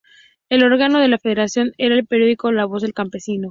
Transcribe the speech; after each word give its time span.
El 0.49 0.63
órgano 0.63 0.97
de 0.99 1.09
la 1.09 1.19
federación 1.19 1.73
era 1.77 1.93
el 1.93 2.07
periódico 2.07 2.51
'La 2.51 2.65
voz 2.65 2.81
del 2.81 2.95
campesino'. 2.95 3.49